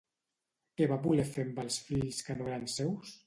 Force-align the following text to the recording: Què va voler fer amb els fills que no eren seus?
Què 0.79 0.87
va 0.91 0.97
voler 1.03 1.27
fer 1.35 1.45
amb 1.49 1.63
els 1.65 1.77
fills 1.91 2.25
que 2.29 2.39
no 2.41 2.51
eren 2.53 2.67
seus? 2.79 3.15